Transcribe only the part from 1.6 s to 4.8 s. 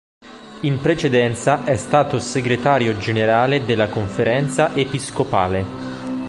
è stato segretario generale della Conferenza